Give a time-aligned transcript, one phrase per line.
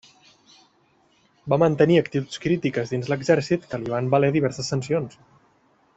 [1.53, 5.21] Va mantenir actituds crítiques dins l'exèrcit que li van valer diverses sancions.